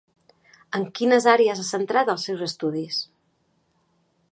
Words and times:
En 0.79 0.85
quines 0.99 1.27
àrees 1.33 1.61
ha 1.63 1.67
centrat 1.69 2.11
els 2.15 2.27
seus 2.29 2.43
estudis? 2.49 3.01